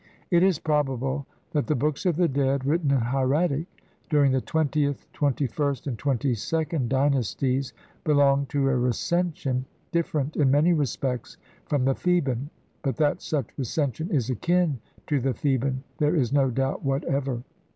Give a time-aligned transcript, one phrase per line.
[0.31, 3.67] It is probable that the Books of the Dead written in hieratic
[4.09, 7.71] during the twentieth, twenty first, and twenty second dynasties
[8.03, 11.37] belong to a Recension different in many respects
[11.67, 12.49] from the Theban,
[12.81, 17.43] but that such Recension is akin to the Theban there is no doubt whatever.